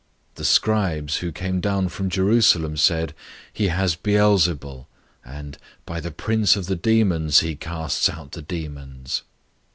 [0.31, 3.13] 003:022 The scribes who came down from Jerusalem said,
[3.53, 4.87] "He has Beelzebul,"
[5.23, 9.21] and, "By the prince of the demons he casts out the demons."